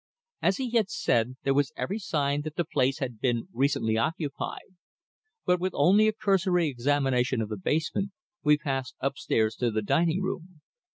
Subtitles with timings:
[0.41, 4.73] As he had said, there was every sign that the place had been recently occupied,
[5.45, 8.09] but with only a cursory examination of the basement
[8.43, 10.61] we passed upstairs to the dining room.